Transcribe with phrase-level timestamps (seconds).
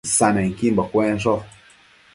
[0.03, 1.45] Isannequimbo cuensho